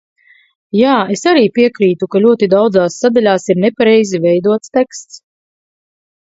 [0.77, 5.21] Jā, es arī piekrītu, ka ļoti daudzās sadaļās ir nepareizi veidots teksts.